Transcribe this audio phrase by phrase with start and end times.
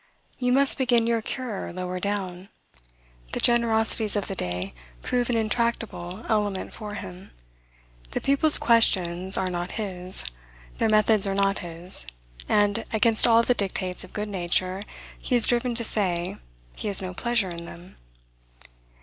[0.39, 2.49] You must begin your cure lower down."
[3.33, 7.29] The generosities of the day prove an intractable element for him.
[8.09, 10.25] The people's questions are not his;
[10.79, 12.07] their methods are not his;
[12.49, 14.81] and, against all the dictates of good nature,
[15.19, 16.37] he is driven to say,
[16.75, 17.97] he has no pleasure in them.